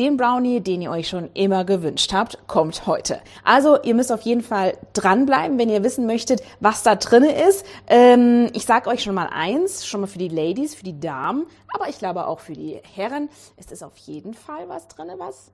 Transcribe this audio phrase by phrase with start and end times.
[0.00, 3.20] den Brownie, den ihr euch schon immer gewünscht habt, kommt heute.
[3.44, 7.66] Also ihr müsst auf jeden Fall dranbleiben, wenn ihr wissen möchtet, was da drinne ist.
[7.86, 11.44] Ähm, ich sage euch schon mal eins, schon mal für die Ladies, für die Damen,
[11.74, 13.28] aber ich glaube auch für die Herren.
[13.58, 15.52] Es ist auf jeden Fall was drinne, was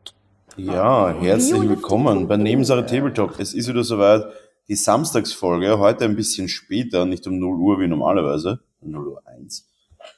[0.57, 3.41] ja, herzlich willkommen bei Nebensache Tabletop.
[3.41, 4.27] Es ist wieder soweit
[4.69, 9.69] die Samstagsfolge, heute ein bisschen später, nicht um 0 Uhr wie normalerweise, 0 Uhr 1,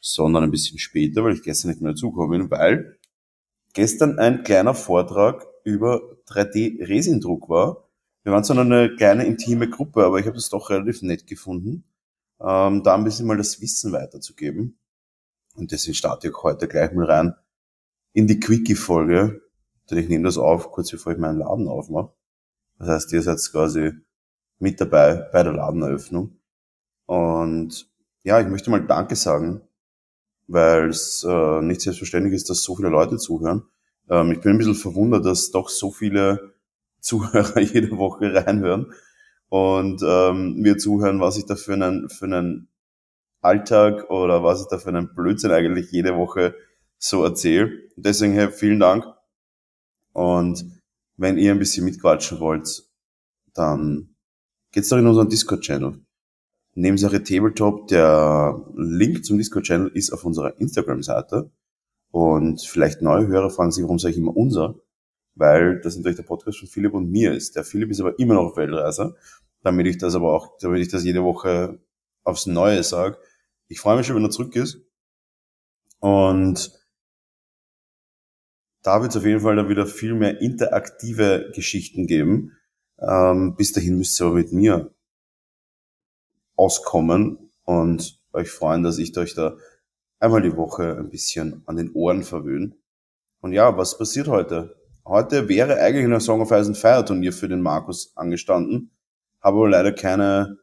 [0.03, 2.98] sondern ein bisschen später, weil ich gestern nicht mehr dazugekommen bin, weil
[3.75, 7.89] gestern ein kleiner Vortrag über 3D-Resindruck war.
[8.23, 11.85] Wir waren zwar eine kleine intime Gruppe, aber ich habe das doch relativ nett gefunden,
[12.41, 14.79] ähm, da ein bisschen mal das Wissen weiterzugeben.
[15.55, 17.35] Und deswegen starte ich heute gleich mal rein
[18.13, 19.43] in die Quickie-Folge,
[19.91, 22.13] denn ich nehme das auf, kurz bevor ich meinen Laden aufmache.
[22.79, 23.93] Das heißt, ihr seid quasi
[24.59, 26.37] mit dabei bei der Ladeneröffnung.
[27.07, 27.91] Und
[28.23, 29.63] ja, ich möchte mal Danke sagen,
[30.49, 33.63] weil es äh, nicht selbstverständlich ist, dass so viele Leute zuhören.
[34.09, 36.55] Ähm, ich bin ein bisschen verwundert, dass doch so viele
[37.01, 38.93] Zuhörer jede Woche reinhören
[39.51, 42.69] und ähm, mir zuhören, was ich da für einen, für einen
[43.41, 46.57] Alltag oder was ich da für einen Blödsinn eigentlich jede Woche
[46.99, 47.71] so erzähle.
[47.97, 49.05] Deswegen hey, vielen Dank
[50.13, 50.65] und
[51.17, 52.85] wenn ihr ein bisschen mitquatschen wollt,
[53.55, 54.17] dann
[54.73, 56.01] geht's doch in unseren Discord-Channel.
[56.79, 61.51] Nebensache Tabletop, der Link zum Discord-Channel ist auf unserer Instagram-Seite.
[62.13, 64.77] Und vielleicht neue Hörer fragen sich, warum sage ich immer unser?
[65.35, 67.57] Weil das natürlich der Podcast von Philipp und mir ist.
[67.57, 69.17] Der Philipp ist aber immer noch auf Weltreise,
[69.63, 71.81] damit ich das aber auch, damit ich das jede Woche
[72.23, 73.19] aufs Neue sage.
[73.67, 74.81] Ich freue mich schon, wenn er zurück ist.
[75.99, 76.71] Und
[78.85, 82.53] da wird es auf jeden Fall dann wieder viel mehr interaktive Geschichten geben.
[83.01, 84.95] Ähm, bis dahin müsst ihr aber mit mir
[86.59, 89.57] auskommen und euch freuen, dass ich euch da
[90.21, 92.73] einmal die Woche ein bisschen an den Ohren verwöhne.
[93.41, 94.77] Und ja, was passiert heute?
[95.07, 96.73] Heute wäre eigentlich ein Song of Ice
[97.07, 98.91] Turnier für den Markus angestanden,
[99.41, 100.59] habe aber leider keine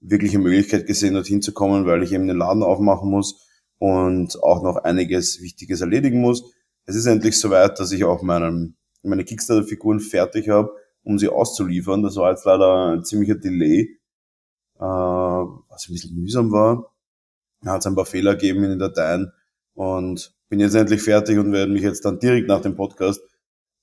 [0.00, 3.46] wirkliche Möglichkeit gesehen, dorthin zu kommen, weil ich eben den Laden aufmachen muss
[3.78, 6.52] und auch noch einiges Wichtiges erledigen muss
[6.88, 12.02] es ist endlich soweit, dass ich auch meinen, meine Kickstarter-Figuren fertig habe, um sie auszuliefern.
[12.02, 13.97] Das war jetzt leider ein ziemlicher Delay,
[14.78, 16.92] äh, was ein bisschen mühsam war.
[17.62, 19.32] Da hat es ein paar Fehler gegeben in den Dateien
[19.74, 23.20] und bin jetzt endlich fertig und werde mich jetzt dann direkt nach dem Podcast,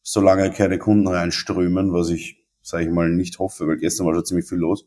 [0.01, 4.25] solange keine Kunden reinströmen, was ich, sage ich mal, nicht hoffe, weil gestern war schon
[4.25, 4.85] ziemlich viel los,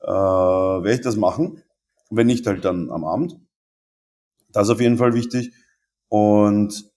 [0.00, 1.62] äh, werde ich das machen.
[2.10, 3.38] Wenn nicht, halt dann am Abend.
[4.50, 5.52] Das ist auf jeden Fall wichtig.
[6.08, 6.90] Und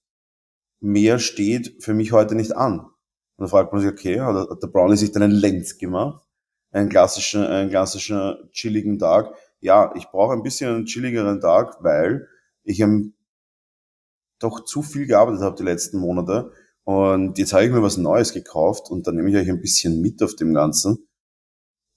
[0.80, 2.80] mehr steht für mich heute nicht an.
[2.80, 2.92] Und
[3.38, 6.26] da fragt man sich, okay, hat der Brownie sich dann einen Lenz gemacht?
[6.72, 9.34] Einen klassischen, einen klassischen chilligen Tag.
[9.60, 12.28] Ja, ich brauche ein bisschen einen chilligeren Tag, weil
[12.64, 13.14] ich ähm,
[14.40, 16.52] doch zu viel gearbeitet habe die letzten Monate.
[16.84, 20.02] Und jetzt habe ich mir was Neues gekauft und dann nehme ich euch ein bisschen
[20.02, 21.08] mit auf dem Ganzen.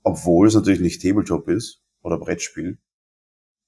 [0.02, 2.78] Obwohl es natürlich nicht Tabletop ist oder Brettspiel.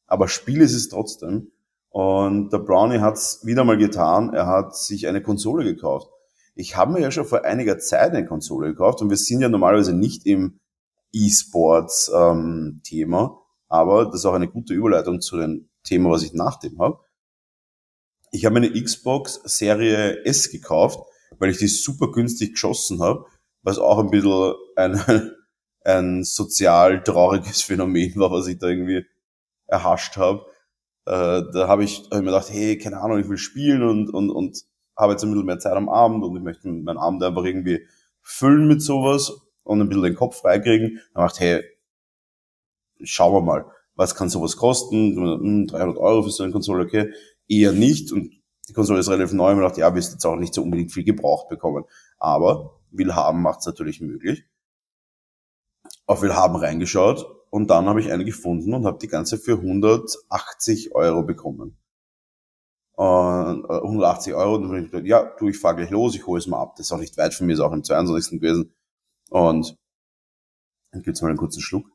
[0.06, 1.52] Aber Spiel ist es trotzdem.
[1.88, 4.34] Und der Brownie hat es wieder mal getan.
[4.34, 6.10] Er hat sich eine Konsole gekauft.
[6.54, 9.48] Ich habe mir ja schon vor einiger Zeit eine Konsole gekauft und wir sind ja
[9.48, 10.60] normalerweise nicht im
[11.12, 13.30] E-Sports-Thema, ähm,
[13.68, 17.00] aber das ist auch eine gute Überleitung zu dem Thema, was ich nach dem habe.
[18.32, 21.00] Ich habe eine Xbox Serie S gekauft,
[21.38, 23.24] weil ich die super günstig geschossen habe,
[23.62, 25.32] was auch ein bisschen ein,
[25.84, 29.06] ein sozial trauriges Phänomen war, was ich da irgendwie
[29.66, 30.46] erhascht habe
[31.06, 34.10] äh, da habe ich, hab ich mir gedacht, hey, keine Ahnung, ich will spielen und,
[34.10, 34.64] und, und
[34.96, 37.86] habe jetzt ein bisschen mehr Zeit am Abend und ich möchte meinen Abend einfach irgendwie
[38.22, 39.32] füllen mit sowas
[39.66, 41.00] und ein bisschen den Kopf freikriegen.
[41.14, 41.64] Dann dachte hey,
[43.02, 45.16] schauen wir mal, was kann sowas kosten?
[45.68, 47.12] 300 hm, Euro für so eine Konsole, okay,
[47.48, 48.32] eher nicht und
[48.68, 51.04] die Konsole ist relativ neu man dachte, ja, wirst jetzt auch nicht so unbedingt viel
[51.04, 51.84] gebraucht bekommen.
[52.18, 54.44] Aber will haben macht es natürlich möglich.
[56.06, 59.58] Auf will haben reingeschaut und dann habe ich eine gefunden und habe die ganze für
[59.58, 61.78] 180 Euro bekommen.
[62.96, 66.14] Und, äh, 180 Euro, und dann habe ich gedacht, ja, du, ich fahre gleich los,
[66.14, 66.76] ich hole es mal ab.
[66.76, 68.40] Das ist auch nicht weit von mir, ist auch im 22.
[68.40, 68.74] gewesen.
[69.30, 69.76] Und
[70.92, 71.90] dann gibt's mal einen kurzen Schluck.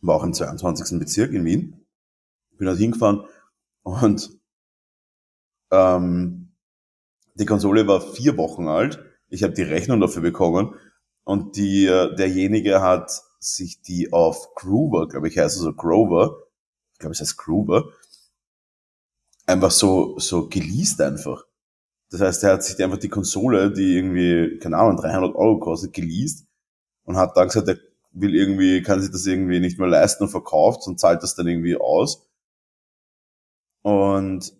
[0.00, 0.98] War auch im 22.
[0.98, 1.86] Bezirk in Wien.
[2.56, 3.24] Bin dort hingefahren
[3.82, 4.38] und
[5.70, 6.52] ähm,
[7.34, 10.74] die Konsole war vier Wochen alt ich habe die Rechnung dafür bekommen
[11.24, 16.36] und die, äh, derjenige hat sich die auf Groover, glaube ich, heißt es so Grover,
[16.92, 17.90] ich glaube, es heißt Groover,
[19.46, 21.46] einfach so, so geleast einfach.
[22.12, 25.94] Das heißt, er hat sich einfach die Konsole, die irgendwie, keine Ahnung, 300 Euro kostet,
[25.94, 26.46] geleast
[27.04, 27.78] und hat dann gesagt, er
[28.12, 31.46] will irgendwie, kann sich das irgendwie nicht mehr leisten und verkauft und zahlt das dann
[31.48, 32.28] irgendwie aus.
[33.82, 34.52] und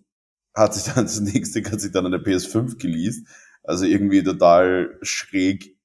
[0.55, 3.27] hat sich dann das nächste, hat sich dann eine PS5 geleast.
[3.63, 5.77] Also irgendwie total schräg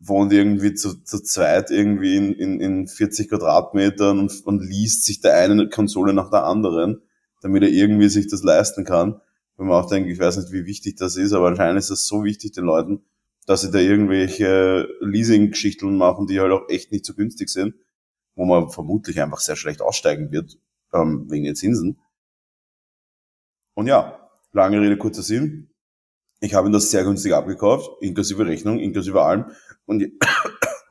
[0.00, 5.20] wohnt irgendwie zu, zu zweit irgendwie in, in, in 40 Quadratmetern und, und liest sich
[5.20, 7.02] der eine Konsole nach der anderen,
[7.42, 9.20] damit er irgendwie sich das leisten kann.
[9.56, 12.06] Wenn man auch denkt, ich weiß nicht, wie wichtig das ist, aber anscheinend ist das
[12.06, 13.04] so wichtig den Leuten,
[13.46, 17.74] dass sie da irgendwelche Leasing-Geschichten machen, die halt auch echt nicht so günstig sind,
[18.34, 20.58] wo man vermutlich einfach sehr schlecht aussteigen wird,
[20.92, 22.00] ähm, wegen den Zinsen.
[23.74, 25.70] Und ja, lange Rede, kurzer Sinn.
[26.40, 29.46] Ich habe ihn das sehr günstig abgekauft, inklusive Rechnung, inklusive allem.
[29.86, 30.04] Und,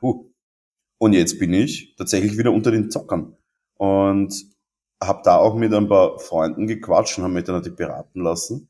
[0.98, 3.36] und jetzt bin ich tatsächlich wieder unter den Zockern.
[3.74, 4.53] Und
[5.02, 8.68] habe da auch mit ein paar Freunden gequatscht und habe mich dann natürlich beraten lassen.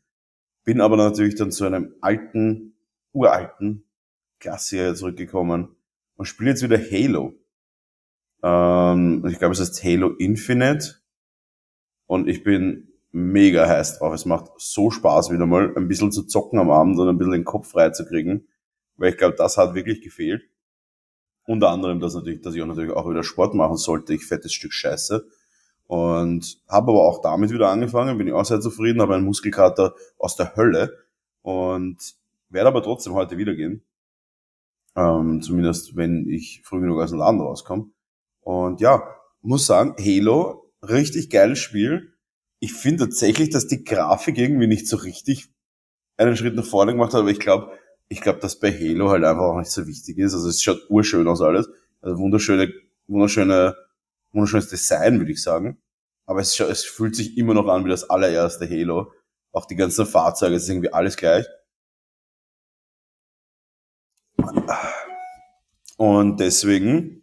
[0.64, 2.74] Bin aber natürlich dann zu einem alten,
[3.12, 3.84] uralten
[4.40, 5.76] Klassiker zurückgekommen
[6.16, 7.34] und spiele jetzt wieder Halo.
[8.42, 10.96] Ähm, ich glaube, es heißt Halo Infinite.
[12.06, 14.12] Und ich bin mega heiß drauf.
[14.14, 17.32] Es macht so Spaß, wieder mal ein bisschen zu zocken am Abend und ein bisschen
[17.32, 18.46] den Kopf frei zu kriegen.
[18.96, 20.42] Weil ich glaube, das hat wirklich gefehlt.
[21.46, 24.14] Unter anderem, dass, natürlich, dass ich auch natürlich auch wieder Sport machen sollte.
[24.14, 25.26] Ich fettes Stück Scheiße.
[25.86, 29.94] Und habe aber auch damit wieder angefangen, bin ich auch sehr zufrieden, habe einen Muskelkater
[30.18, 30.96] aus der Hölle
[31.42, 32.14] und
[32.48, 33.82] werde aber trotzdem heute wieder gehen.
[34.96, 37.86] Ähm, zumindest wenn ich früh genug aus dem Laden rauskomme.
[38.40, 39.02] Und ja,
[39.42, 42.14] muss sagen, Halo, richtig geiles Spiel
[42.64, 45.50] ich finde tatsächlich, dass die Grafik irgendwie nicht so richtig
[46.16, 47.72] einen Schritt nach vorne gemacht hat, aber ich glaube,
[48.08, 50.32] ich glaube, dass bei Halo halt einfach auch nicht so wichtig ist.
[50.32, 51.68] Also es schaut urschön aus alles.
[52.00, 52.72] Also wunderschöne,
[53.06, 53.76] wunderschöne,
[54.34, 55.80] wunderschönes Design, würde ich sagen.
[56.26, 59.12] Aber es, es fühlt sich immer noch an wie das allererste Halo.
[59.52, 61.46] Auch die ganzen Fahrzeuge, es ist irgendwie alles gleich.
[65.96, 67.22] Und deswegen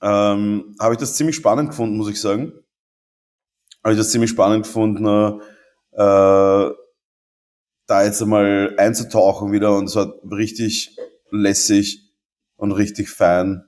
[0.00, 2.62] ähm, habe ich das ziemlich spannend gefunden, muss ich sagen
[3.82, 5.40] habe ich das ziemlich spannend gefunden,
[5.92, 6.70] äh,
[7.86, 10.96] da jetzt einmal einzutauchen wieder und es war richtig
[11.30, 12.12] lässig
[12.56, 13.64] und richtig fein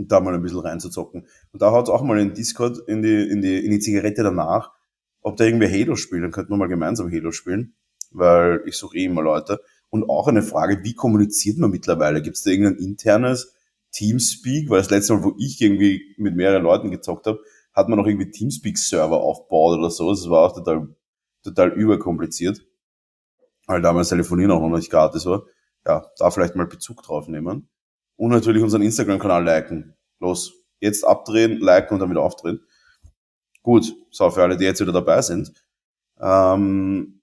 [0.00, 1.26] und da mal ein bisschen reinzuzocken.
[1.52, 4.72] Und da haut auch mal in Discord in die, in die, in die Zigarette danach,
[5.20, 7.74] ob da irgendwie Halo spielt, dann könnten wir mal gemeinsam Halo spielen,
[8.10, 9.60] weil ich suche eh immer Leute.
[9.90, 12.22] Und auch eine Frage, wie kommuniziert man mittlerweile?
[12.22, 13.54] Gibt es da irgendein internes
[13.92, 14.70] Teamspeak?
[14.70, 17.40] Weil das letzte Mal, wo ich irgendwie mit mehreren Leuten gezockt habe,
[17.74, 20.10] hat man noch irgendwie Teamspeak-Server aufgebaut oder so.
[20.10, 20.94] Das war auch total,
[21.42, 22.62] total überkompliziert.
[23.66, 25.44] Weil damals Telefonieren auch noch nicht gratis war.
[25.86, 27.68] Ja, da vielleicht mal Bezug drauf nehmen.
[28.20, 29.94] Und natürlich unseren Instagram-Kanal liken.
[30.18, 32.60] Los, jetzt abdrehen, liken und dann wieder aufdrehen.
[33.62, 35.54] Gut, so für alle, die jetzt wieder dabei sind.
[36.20, 37.22] Ähm,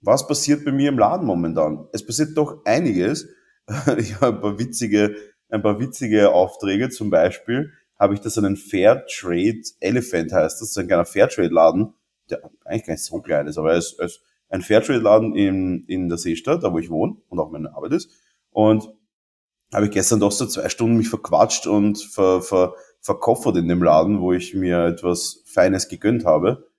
[0.00, 1.86] was passiert bei mir im Laden momentan?
[1.92, 3.28] Es passiert doch einiges.
[3.98, 5.16] Ich habe ein paar witzige,
[5.50, 10.72] ein paar witzige Aufträge, zum Beispiel habe ich da so einen Fairtrade Elephant heißt das,
[10.72, 11.92] so ein kleiner Fairtrade-Laden,
[12.30, 16.08] der eigentlich gar nicht so klein ist, aber er ist, ist ein Fairtrade-Laden in, in
[16.08, 18.10] der Seestadt, da wo ich wohne und auch meine Arbeit ist.
[18.50, 18.95] Und
[19.76, 23.82] habe ich gestern doch so zwei Stunden mich verquatscht und ver, ver, verkoffert in dem
[23.82, 26.70] Laden, wo ich mir etwas Feines gegönnt habe.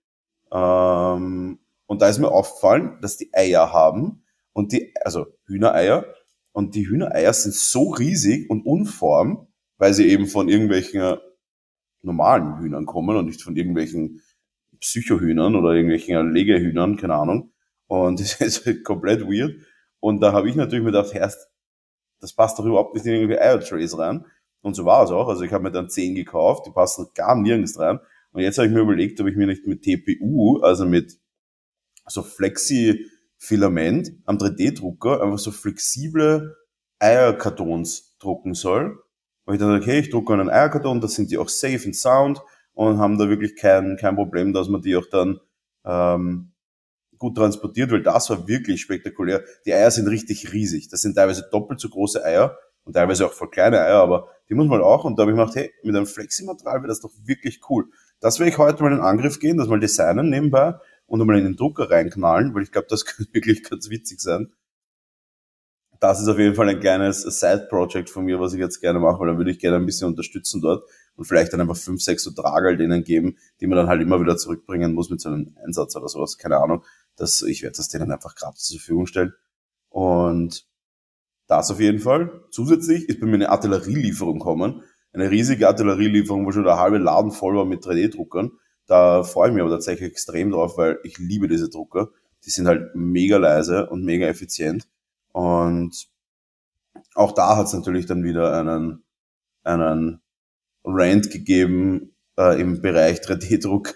[0.51, 6.05] Ähm, und da ist mir aufgefallen, dass die Eier haben und die, also Hühnereier,
[6.53, 9.47] und die Hühnereier sind so riesig und unform,
[9.77, 11.17] weil sie eben von irgendwelchen
[12.01, 14.23] normalen Hühnern kommen und nicht von irgendwelchen
[14.79, 17.51] Psychohühnern oder irgendwelchen Legehühnern, keine Ahnung.
[17.85, 19.53] Und das ist komplett weird.
[19.99, 21.47] Und da habe ich natürlich mir gedacht, erst,
[22.19, 24.25] das passt doch überhaupt nicht in irgendwie Eiertrays rein.
[24.61, 25.27] Und so war es auch.
[25.27, 27.99] Also ich habe mir dann 10 gekauft, die passen gar nirgends rein.
[28.31, 31.19] Und jetzt habe ich mir überlegt, ob ich mir nicht mit TPU, also mit
[32.07, 36.55] so Flexi-Filament am 3D-Drucker einfach so flexible
[36.99, 38.97] Eierkartons drucken soll
[39.47, 42.41] wo ich dann okay, ich drucke einen Eierkarton, da sind die auch safe and sound
[42.73, 45.39] und haben da wirklich kein, kein Problem, dass man die auch dann
[45.85, 46.51] ähm,
[47.17, 49.43] gut transportiert, weil das war wirklich spektakulär.
[49.65, 50.89] Die Eier sind richtig riesig.
[50.89, 54.55] Das sind teilweise doppelt so große Eier und teilweise auch voll kleine Eier, aber die
[54.55, 55.03] muss man auch.
[55.03, 57.85] Und da habe ich gedacht, hey, mit einem Flexi-Material wäre das doch wirklich cool.
[58.19, 61.45] Das werde ich heute mal in Angriff gehen, das mal designen nebenbei und mal in
[61.45, 64.51] den Drucker reinknallen, weil ich glaube, das könnte wirklich ganz witzig sein
[65.99, 69.19] das ist auf jeden Fall ein kleines Side-Project von mir, was ich jetzt gerne mache,
[69.19, 70.83] weil dann würde ich gerne ein bisschen unterstützen dort
[71.15, 74.19] und vielleicht dann einfach fünf, sechs so Tragerl denen geben, die man dann halt immer
[74.21, 76.83] wieder zurückbringen muss mit so einem Einsatz oder sowas, keine Ahnung.
[77.17, 79.33] Das, ich werde das denen einfach gratis zur Verfügung stellen.
[79.89, 80.65] Und
[81.47, 82.41] das auf jeden Fall.
[82.51, 84.83] Zusätzlich ist bei mir eine Artillerielieferung kommen.
[85.13, 88.51] Eine riesige Artillerielieferung, wo schon der halbe Laden voll war mit 3D-Druckern.
[88.85, 92.09] Da freue ich mich aber tatsächlich extrem drauf, weil ich liebe diese Drucker.
[92.45, 94.87] Die sind halt mega leise und mega effizient.
[95.31, 96.07] Und
[97.15, 99.03] auch da hat es natürlich dann wieder einen,
[99.63, 100.21] einen
[100.83, 103.95] Rant gegeben äh, im Bereich 3D-Druck,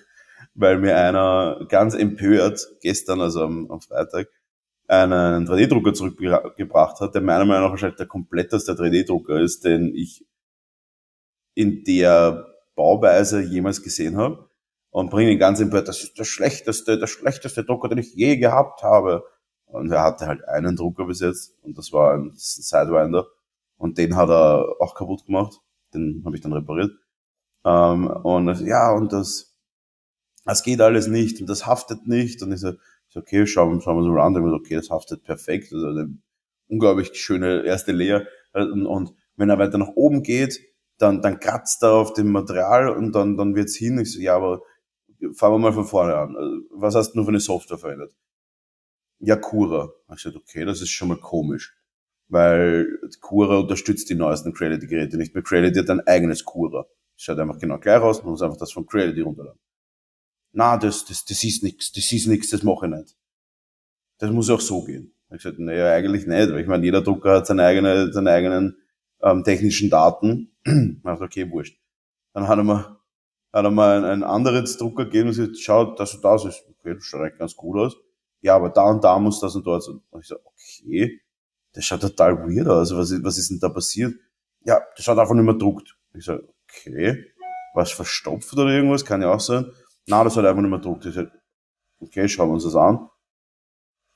[0.53, 4.27] weil mir einer ganz empört gestern, also am, am Freitag,
[4.87, 10.25] einen 3D-Drucker zurückgebracht hat, der meiner Meinung nach wahrscheinlich der kompletteste 3D-Drucker ist, den ich
[11.53, 14.49] in der Bauweise jemals gesehen habe.
[14.89, 18.35] Und bringe ihn ganz empört, das ist der schlechteste, der schlechteste Drucker, den ich je
[18.35, 19.23] gehabt habe.
[19.65, 23.27] Und er hatte halt einen Drucker bis jetzt und das war ein Sidewinder.
[23.77, 25.61] Und den hat er auch kaputt gemacht.
[25.93, 26.91] Den habe ich dann repariert.
[27.63, 29.50] Ähm, und ja, und das,
[30.45, 32.41] das geht alles nicht und das haftet nicht.
[32.41, 32.73] Und ich so,
[33.09, 34.35] so okay, schauen, schauen wir so mal an.
[34.35, 35.73] Und okay, das haftet perfekt.
[35.73, 36.17] Also eine
[36.67, 38.25] unglaublich schöne erste Layer.
[38.53, 40.59] Und, und wenn er weiter nach oben geht,
[40.97, 43.99] dann, dann kratzt er auf dem Material und dann, dann wird's hin.
[43.99, 44.61] Ich so, ja, aber
[45.33, 46.35] fangen wir mal von vorne an.
[46.35, 48.15] Also, was hast du nur für eine Software verwendet?
[49.19, 49.91] Ja, Cura.
[50.09, 51.75] Ich gesagt, okay, das ist schon mal komisch.
[52.27, 52.87] Weil
[53.19, 55.43] Cura unterstützt die neuesten Creality-Geräte nicht mehr.
[55.43, 56.85] Creality hat ein eigenes Cura.
[57.17, 59.59] Schaut einfach genau gleich aus, man muss einfach das von Creality runterladen.
[60.53, 63.15] Na, das, das, das ist nix, das ist nix, das mache ich nicht.
[64.17, 65.13] Das muss auch so gehen.
[65.29, 68.77] Ich gesagt, naja, eigentlich nicht, weil ich meine, jeder Drucker hat seine eigene, seine eigenen
[69.21, 70.51] ähm, technischen Daten.
[70.65, 71.79] ich dachte, okay, wurscht.
[72.33, 72.99] Dann hat er mir,
[73.53, 76.63] hat er mir ein, ein anderes Drucker gegeben und gesagt, schau, das und das ist,
[76.69, 77.97] okay, das schaut ganz gut aus
[78.41, 79.87] ja, aber da und da muss das und dort.
[79.87, 81.21] Und ich so, okay,
[81.73, 82.93] das schaut total weird aus.
[82.95, 84.15] Was ist, was ist denn da passiert?
[84.65, 85.95] Ja, das schaut einfach nicht mehr druckt.
[86.13, 87.25] Ich so, okay,
[87.73, 89.71] was verstopft oder irgendwas, kann ja auch sein.
[90.07, 91.05] Na, das hat einfach nicht mehr druckt.
[91.05, 91.25] Ich so,
[91.99, 93.09] okay, schauen wir uns das an.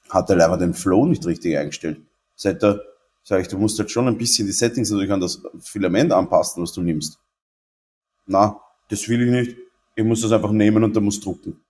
[0.09, 2.01] Hat der einfach den Flow nicht richtig eingestellt.
[2.35, 2.79] Seit da,
[3.23, 6.61] sag ich, du musst halt schon ein bisschen die Settings natürlich an das Filament anpassen,
[6.61, 7.19] was du nimmst.
[8.27, 9.57] Na, das will ich nicht.
[9.95, 11.61] Ich muss das einfach nehmen und dann muss drucken.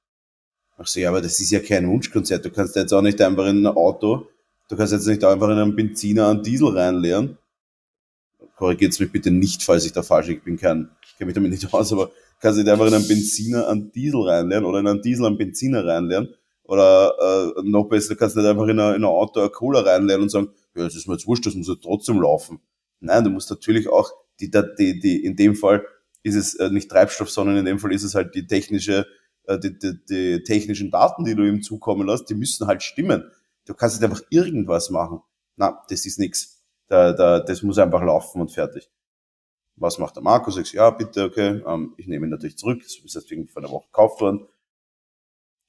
[0.78, 2.44] Ach so, ja, aber das ist ja kein Wunschkonzert.
[2.44, 4.28] Du kannst jetzt auch nicht einfach in ein Auto,
[4.68, 7.38] du kannst jetzt nicht einfach in einen Benziner einen Diesel reinleeren.
[8.58, 11.52] Korrigiert mich bitte nicht, falls ich da falsch ich bin kein, ich kenne mich damit
[11.52, 15.02] nicht aus, aber kannst nicht einfach in einen Benziner einen Diesel reinleeren oder in einen
[15.02, 16.36] Diesel einen Benziner reinleeren.
[16.64, 19.82] Oder äh, noch besser, du kannst nicht einfach in ein, in ein Auto eine Cola
[19.82, 22.60] reinleeren und sagen, ja, das ist mir jetzt wurscht, das muss ja trotzdem laufen.
[23.00, 25.86] Nein, du musst natürlich auch, die, die, die, in dem Fall
[26.24, 29.06] ist es äh, nicht Treibstoff, sondern in dem Fall ist es halt die technische
[29.48, 33.32] äh, die, die, die technischen Daten, die du ihm zukommen lässt, die müssen halt stimmen.
[33.66, 35.22] Du kannst nicht einfach irgendwas machen.
[35.56, 36.64] Na, das ist nix.
[36.88, 38.90] Da, da, das muss einfach laufen und fertig.
[39.78, 40.58] Was macht der Markus?
[40.58, 42.82] Ich ja, bitte, okay, ähm, ich nehme ihn natürlich zurück.
[42.82, 44.48] Das ist deswegen vor einer Woche gekauft worden.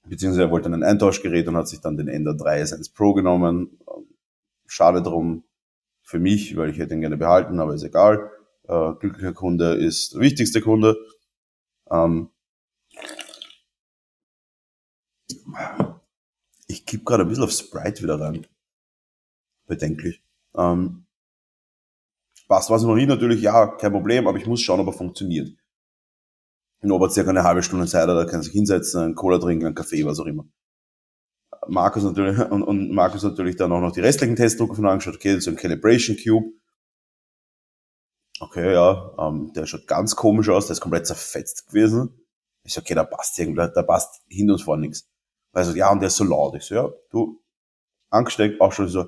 [0.05, 3.79] Beziehungsweise er wollte ein Eintauschgerät und hat sich dann den Ender 3S1 Pro genommen.
[3.89, 4.07] Ähm,
[4.67, 5.43] schade drum
[6.03, 8.31] für mich, weil ich hätte ihn gerne behalten, aber ist egal.
[8.69, 10.97] Äh, glücklicher Kunde ist der wichtigste Kunde.
[11.91, 12.31] Ähm,
[16.69, 18.47] ich kipp gerade ein bisschen auf Sprite wieder rein.
[19.67, 20.23] Bedenklich.
[20.57, 21.06] Ähm,
[22.49, 25.57] passt was noch nie natürlich, ja, kein Problem, aber ich muss schauen, ob er funktioniert.
[26.81, 29.75] Er circa eine halbe Stunde Zeit hat, er kann sich hinsetzen, einen Cola trinken, einen
[29.75, 30.47] Kaffee, was auch immer.
[31.69, 35.35] Markus natürlich, und, und Markus natürlich dann auch noch die restlichen Testdrucker von angeschaut, okay,
[35.35, 36.53] das ist ein Calibration Cube.
[38.39, 42.21] Okay, ja, ähm, der schaut ganz komisch aus, der ist komplett zerfetzt gewesen.
[42.63, 45.09] Ich so, okay, da passt irgendwie, da passt hin und vor nichts.
[45.53, 46.55] Also, ja, und der ist so laut.
[46.55, 47.43] Ich so, ja, du,
[48.11, 49.07] angesteckt, auch schon so,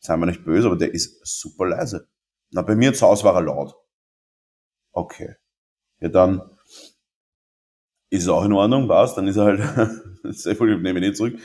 [0.00, 2.08] sei mir nicht böse, aber der ist super leise.
[2.50, 3.74] Na, bei mir zu Hause war er laut.
[4.92, 5.34] Okay.
[6.00, 6.42] Ja, dann
[8.10, 9.14] ist es auch in Ordnung, was?
[9.14, 9.60] Dann ist er halt,
[10.34, 11.38] sehr wohl, nehme ich nicht zurück.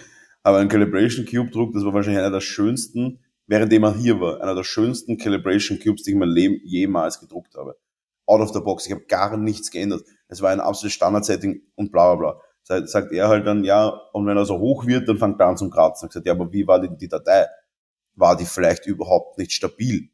[0.44, 4.42] Aber ein Calibration Cube Druck, das war wahrscheinlich einer der schönsten, währenddem er hier war,
[4.42, 7.78] einer der schönsten Calibration Cubes, die ich in meinem Leben jemals gedruckt habe.
[8.26, 8.86] Out of the box.
[8.86, 10.04] Ich habe gar nichts geändert.
[10.28, 14.26] Es war ein absolutes Standard-Setting und bla bla bla sagt er halt dann, ja, und
[14.26, 16.08] wenn er so hoch wird, dann fängt er an zum Kratzen.
[16.08, 17.46] Ich gesagt, ja, aber wie war denn die Datei?
[18.16, 20.10] War die vielleicht überhaupt nicht stabil?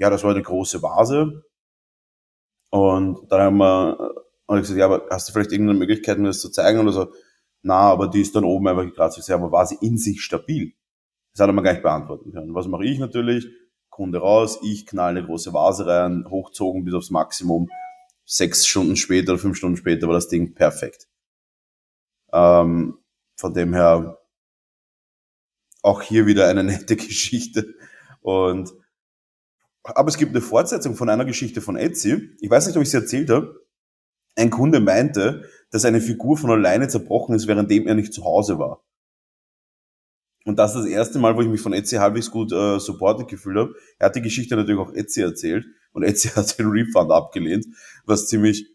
[0.00, 1.44] Ja, das war eine große Vase.
[2.70, 4.14] Und dann haben wir,
[4.46, 6.92] und ich gesagt, ja, aber hast du vielleicht irgendeine Möglichkeit, mir das zu zeigen oder
[6.92, 7.12] so?
[7.62, 9.18] Na, aber die ist dann oben einfach gekratzt.
[9.18, 10.72] Ich sage, aber war sie in sich stabil?
[11.32, 12.54] Das hat er mir gar nicht beantworten können.
[12.54, 13.46] Was mache ich natürlich?
[13.90, 17.68] Kunde raus, ich knall eine große Vase rein, hochzogen bis aufs Maximum.
[18.24, 21.08] Sechs Stunden später oder fünf Stunden später war das Ding perfekt.
[22.32, 22.96] Ähm,
[23.36, 24.18] von dem her
[25.82, 27.74] auch hier wieder eine nette Geschichte.
[28.22, 28.72] Und
[29.94, 32.36] aber es gibt eine Fortsetzung von einer Geschichte von Etsy.
[32.40, 33.60] Ich weiß nicht, ob ich sie erzählt habe.
[34.36, 38.58] Ein Kunde meinte, dass eine Figur von alleine zerbrochen ist, währenddem er nicht zu Hause
[38.58, 38.84] war.
[40.44, 43.28] Und das ist das erste Mal, wo ich mich von Etsy halbwegs gut äh, supported
[43.28, 43.74] gefühlt habe.
[43.98, 47.66] Er hat die Geschichte natürlich auch Etsy erzählt und Etsy hat den Refund abgelehnt,
[48.06, 48.66] was ziemlich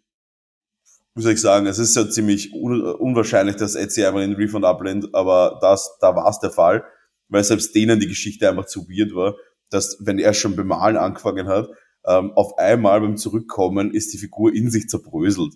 [1.18, 5.16] soll ich sagen, es ist ja ziemlich un unwahrscheinlich, dass Etsy einfach den Refund ablehnt,
[5.16, 6.84] aber das, da war es der Fall,
[7.30, 9.36] weil selbst denen die Geschichte einfach zu weird war,
[9.70, 11.70] dass wenn er schon beim Malen angefangen hat,
[12.06, 15.56] ähm, auf einmal beim Zurückkommen ist die Figur in sich zerbröselt.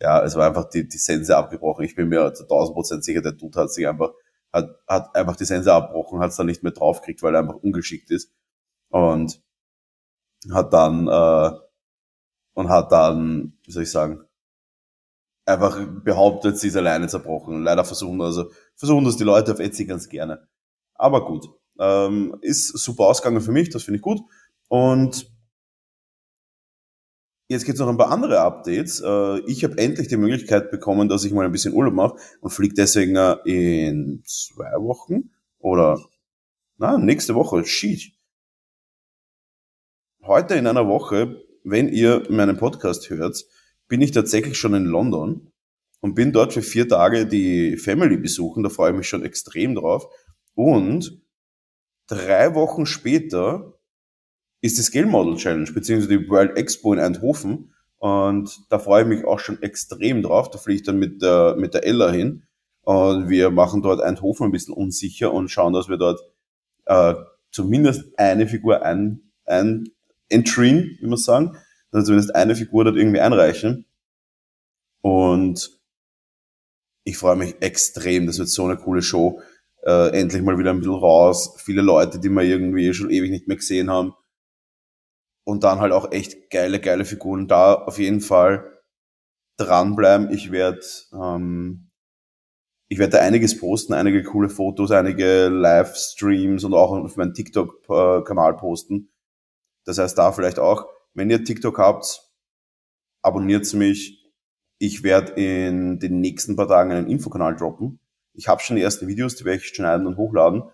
[0.00, 1.84] ja, es war einfach die, die Sense abgebrochen.
[1.84, 4.12] Ich bin mir zu 1000 Prozent sicher, der Dude hat sich einfach,
[4.52, 7.56] hat, hat einfach die Sense abgebrochen, hat es dann nicht mehr draufgekriegt, weil er einfach
[7.56, 8.32] ungeschickt ist.
[8.90, 9.42] Und
[10.52, 11.50] hat dann, äh,
[12.54, 14.24] und hat dann, wie soll ich sagen,
[15.46, 17.62] einfach behauptet, sie ist alleine zerbrochen.
[17.62, 20.46] leider versuchen, also, versuchen das die Leute auf Etsy ganz gerne.
[20.94, 21.46] Aber gut.
[21.78, 24.20] Ähm, ist super ausgegangen für mich, das finde ich gut.
[24.68, 25.34] Und
[27.46, 29.02] Jetzt gibt es noch ein paar andere Updates.
[29.04, 32.50] Äh, ich habe endlich die Möglichkeit bekommen, dass ich mal ein bisschen Urlaub mache und
[32.50, 36.02] fliege deswegen äh, in zwei Wochen oder
[36.78, 37.64] na, nächste Woche.
[37.66, 38.12] Shit.
[40.22, 43.44] Heute in einer Woche, wenn ihr meinen Podcast hört,
[43.88, 45.52] bin ich tatsächlich schon in London
[46.00, 48.62] und bin dort für vier Tage die Family besuchen.
[48.62, 50.06] Da freue ich mich schon extrem drauf.
[50.54, 51.20] Und
[52.06, 53.74] drei Wochen später
[54.60, 57.74] ist die Scale Model Challenge, beziehungsweise die World Expo in Eindhoven.
[57.98, 60.50] Und da freue ich mich auch schon extrem drauf.
[60.50, 62.44] Da fliege ich dann mit der, mit der Ella hin.
[62.82, 66.20] Und wir machen dort Eindhoven ein bisschen unsicher und schauen, dass wir dort
[66.86, 67.14] äh,
[67.50, 69.88] zumindest eine Figur ein, ein
[70.28, 71.56] entryen, wie man sagen.
[71.92, 73.86] Also zumindest eine Figur dort irgendwie einreichen.
[75.00, 75.70] Und
[77.04, 78.26] ich freue mich extrem.
[78.26, 79.40] Das wird so eine coole Show.
[79.86, 81.56] Äh, endlich mal wieder ein bisschen raus.
[81.58, 84.14] Viele Leute, die wir irgendwie schon ewig nicht mehr gesehen haben
[85.44, 87.48] und dann halt auch echt geile, geile Figuren.
[87.48, 88.80] Da auf jeden Fall
[89.58, 90.30] dranbleiben.
[90.30, 90.80] Ich werde
[91.12, 91.90] ähm,
[92.88, 98.56] ich werde da einiges posten, einige coole Fotos, einige Livestreams und auch auf meinen TikTok-Kanal
[98.56, 99.10] posten.
[99.84, 102.22] Das heißt, da vielleicht auch, wenn ihr TikTok habt,
[103.22, 104.22] abonniert mich.
[104.78, 108.00] Ich werde in den nächsten paar Tagen einen Infokanal droppen.
[108.34, 110.64] Ich habe schon die ersten Videos, die werde ich schneiden und hochladen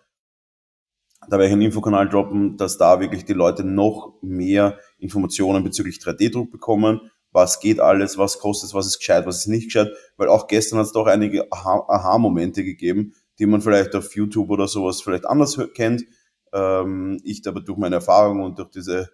[1.29, 5.99] da werde ich einen Infokanal droppen, dass da wirklich die Leute noch mehr Informationen bezüglich
[5.99, 7.11] 3D-Druck bekommen.
[7.33, 9.91] Was geht alles, was kostet was ist gescheit, was ist nicht gescheit.
[10.17, 14.67] Weil auch gestern hat es doch einige Aha-Momente gegeben, die man vielleicht auf YouTube oder
[14.67, 16.05] sowas vielleicht anders kennt.
[16.53, 19.11] Ähm, ich aber durch meine Erfahrung und durch diese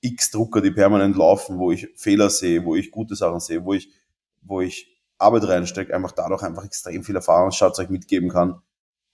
[0.00, 3.90] X-Drucker, die permanent laufen, wo ich Fehler sehe, wo ich gute Sachen sehe, wo ich,
[4.40, 8.60] wo ich Arbeit reinstecke, einfach dadurch einfach extrem viel Erfahrungsschatz mitgeben kann,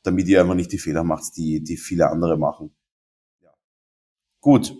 [0.02, 2.74] damit ihr einfach nicht die Fehler macht, die, die viele andere machen.
[3.40, 3.50] Ja.
[4.40, 4.74] Gut.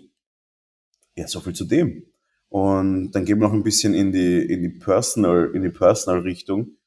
[1.15, 2.05] Ja, so viel zu dem.
[2.49, 6.21] Und dann gehen wir noch ein bisschen in die, in die Personal, in die Personal
[6.21, 6.77] Richtung.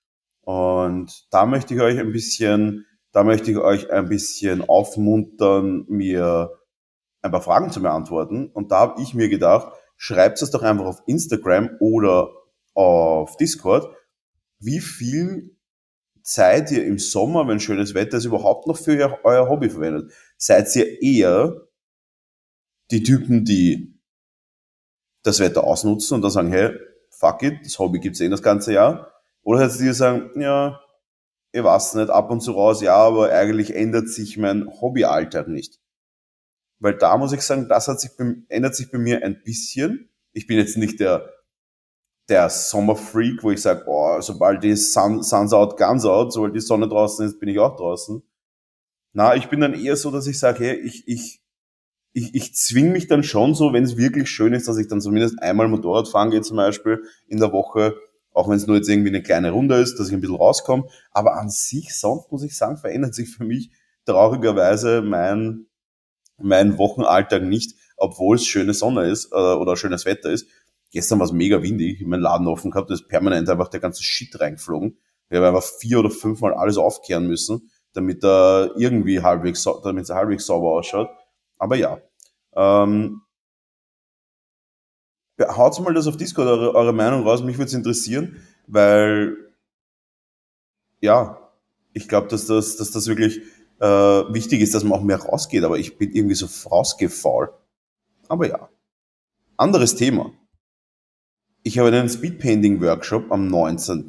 [0.43, 6.53] Und da möchte ich euch ein bisschen, da möchte ich euch ein bisschen aufmuntern, mir
[7.23, 8.49] ein paar Fragen zu beantworten.
[8.53, 12.31] Und da habe ich mir gedacht, schreibt es doch einfach auf Instagram oder
[12.75, 13.93] auf Discord,
[14.59, 15.57] wie viel
[16.23, 20.13] Zeit ihr im Sommer, wenn schönes Wetter ist, überhaupt noch für euer Hobby verwendet?
[20.39, 21.69] Seid ihr eher
[22.91, 24.01] die Typen, die
[25.23, 26.77] das Wetter ausnutzen und dann sagen, hey,
[27.11, 29.13] fuck it, das Hobby gibt's eh das ganze Jahr?
[29.43, 30.81] Oder seid ihr die, sagen, ja,
[31.53, 35.81] ich weiß nicht, ab und zu raus, ja, aber eigentlich ändert sich mein Hobbyalltag nicht.
[36.79, 38.11] Weil da muss ich sagen, das hat sich,
[38.49, 40.11] ändert sich bei mir ein bisschen.
[40.33, 41.33] Ich bin jetzt nicht der
[42.29, 46.61] der Sommerfreak, wo ich sage, oh, sobald die Sun, Sun's out, Guns out, sobald die
[46.61, 48.23] Sonne draußen ist, bin ich auch draußen.
[49.13, 51.41] Na, ich bin dann eher so, dass ich sage, hey, ich, ich,
[52.13, 55.01] ich, ich zwing mich dann schon so, wenn es wirklich schön ist, dass ich dann
[55.01, 57.95] zumindest einmal Motorrad fahren gehe zum Beispiel in der Woche,
[58.33, 60.89] auch wenn es nur jetzt irgendwie eine kleine Runde ist, dass ich ein bisschen rauskomme.
[61.13, 63.71] Aber an sich, sonst muss ich sagen, verändert sich für mich
[64.05, 65.67] traurigerweise mein,
[66.39, 70.47] mein Wochenalltag nicht, obwohl es schöne Sonne ist äh, oder schönes Wetter ist.
[70.97, 73.69] Gestern war es mega windig, ich habe meinen Laden offen gehabt, da ist permanent einfach
[73.69, 74.97] der ganze Shit reingeflogen.
[75.29, 80.09] Wir haben einfach vier oder fünfmal alles aufkehren müssen, damit er irgendwie halbwegs, damit es
[80.09, 81.11] halbwegs sauber ausschaut.
[81.59, 81.99] Aber ja,
[82.55, 83.21] ähm,
[85.39, 89.37] haut mal das auf Discord eure, eure Meinung raus, mich würde es interessieren, weil
[91.03, 91.53] ja,
[91.93, 93.43] ich glaube, dass das, dass das wirklich
[93.81, 97.53] äh, wichtig ist, dass man auch mehr rausgeht, aber ich bin irgendwie so rausgefaul.
[98.29, 98.71] Aber ja,
[99.59, 100.33] anderes Thema
[101.67, 104.07] ich habe einen Speedpainting-Workshop am 19.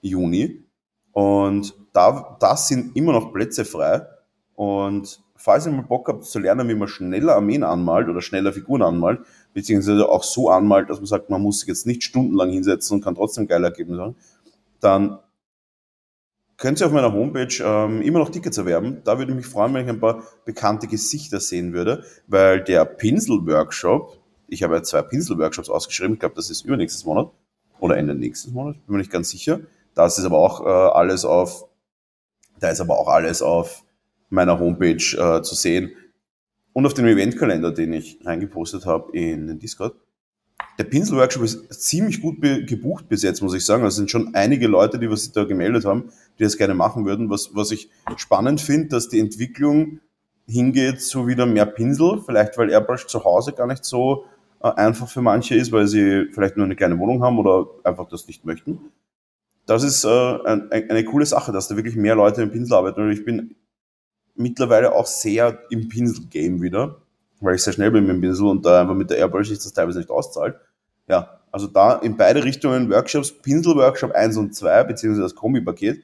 [0.00, 0.64] Juni
[1.12, 4.06] und da, da sind immer noch Plätze frei.
[4.54, 8.54] Und falls ihr mal Bock habt zu lernen, wie man schneller Armeen anmalt oder schneller
[8.54, 9.20] Figuren anmalt,
[9.52, 13.04] beziehungsweise auch so anmalt, dass man sagt, man muss sich jetzt nicht stundenlang hinsetzen und
[13.04, 14.16] kann trotzdem geile Ergebnisse haben,
[14.80, 15.18] dann
[16.56, 19.02] könnt ihr auf meiner Homepage ähm, immer noch Tickets erwerben.
[19.04, 22.86] Da würde ich mich freuen, wenn ich ein paar bekannte Gesichter sehen würde, weil der
[22.86, 26.14] Pinsel-Workshop, ich habe ja zwei Pinselworkshops ausgeschrieben.
[26.14, 27.30] Ich glaube, das ist übernächstes Monat
[27.80, 28.74] oder Ende nächstes Monat.
[28.86, 29.60] Bin mir nicht ganz sicher.
[29.94, 31.66] Das ist aber auch äh, alles auf,
[32.58, 33.84] da ist aber auch alles auf
[34.30, 35.92] meiner Homepage äh, zu sehen
[36.72, 39.94] und auf dem Eventkalender, den ich reingepostet habe in den Discord.
[40.78, 43.84] der Pinselworkshop ist ziemlich gut gebucht bis jetzt, muss ich sagen.
[43.84, 46.74] Also es sind schon einige Leute, die was sich da gemeldet haben, die das gerne
[46.74, 47.30] machen würden.
[47.30, 50.00] Was, was ich spannend finde, dass die Entwicklung
[50.46, 54.24] hingeht zu wieder mehr Pinsel, vielleicht weil Airbrush zu Hause gar nicht so
[54.60, 58.26] einfach für manche ist, weil sie vielleicht nur eine kleine Wohnung haben oder einfach das
[58.26, 58.78] nicht möchten.
[59.66, 63.02] Das ist äh, ein, eine coole Sache, dass da wirklich mehr Leute im Pinsel arbeiten.
[63.02, 63.56] Und ich bin
[64.34, 67.02] mittlerweile auch sehr im Pinsel-Game wieder,
[67.40, 69.58] weil ich sehr schnell bin mit dem Pinsel und da einfach mit der Airbrush sich
[69.58, 70.56] das teilweise nicht auszahlt.
[71.08, 76.02] Ja, also da in beide Richtungen Workshops, Pinsel-Workshop 1 und 2, beziehungsweise das Kombi-Paket,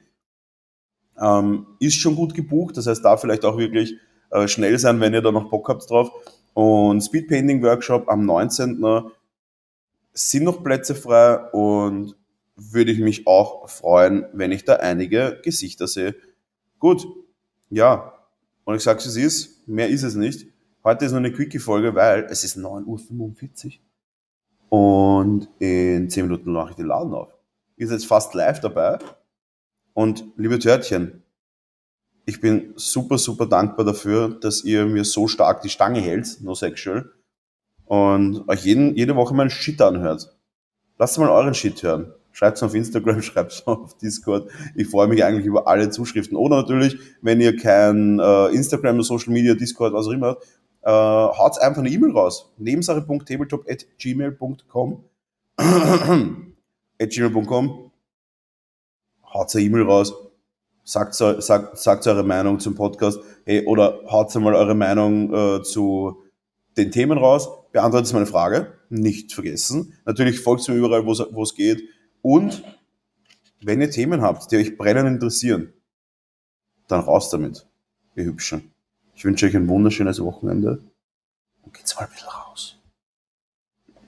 [1.19, 2.77] ähm, ist schon gut gebucht.
[2.77, 3.95] Das heißt, da vielleicht auch wirklich
[4.31, 6.11] äh, schnell sein, wenn ihr da noch Bock habt drauf.
[6.53, 8.83] Und Speedpainting Workshop am 19.
[10.13, 12.15] sind noch Plätze frei und
[12.55, 16.15] würde ich mich auch freuen, wenn ich da einige Gesichter sehe.
[16.79, 17.05] Gut,
[17.69, 18.13] ja,
[18.65, 20.47] und ich sag's es ist, mehr ist es nicht.
[20.83, 23.79] Heute ist noch eine Quickie-Folge, weil es ist 9.45
[24.69, 27.29] Uhr und in 10 Minuten mache ich den Laden auf.
[27.77, 28.99] Ist jetzt fast live dabei.
[29.93, 31.23] Und liebe Törtchen,
[32.25, 36.55] ich bin super, super dankbar dafür, dass ihr mir so stark die Stange hält, no
[36.55, 37.11] sexual,
[37.85, 40.33] und euch jeden, jede Woche meinen Shit anhört.
[40.97, 42.13] Lasst mal euren Shit hören.
[42.31, 44.49] Schreibt's auf Instagram, schreibt's auf Discord.
[44.75, 46.37] Ich freue mich eigentlich über alle Zuschriften.
[46.37, 50.45] Oder natürlich, wenn ihr kein äh, Instagram, Social Media, Discord, was auch immer habt,
[50.83, 52.53] äh, haut einfach eine E-Mail raus.
[52.57, 55.03] Nebensache.tabletop.gmail.com
[57.01, 57.91] at gmail.com
[59.33, 60.13] haut eine E-Mail raus
[60.91, 66.21] sagt, sagt, sagt eure Meinung zum Podcast, hey, oder haut mal eure Meinung äh, zu
[66.77, 69.93] den Themen raus, beantwortet meine Frage, nicht vergessen.
[70.05, 71.83] Natürlich folgt mir überall, wo es geht.
[72.21, 72.63] Und
[73.61, 75.73] wenn ihr Themen habt, die euch brennend interessieren,
[76.87, 77.67] dann raus damit,
[78.15, 78.71] ihr Hübschen.
[79.15, 80.83] Ich wünsche euch ein wunderschönes Wochenende
[81.61, 82.80] und geht's mal ein bisschen raus.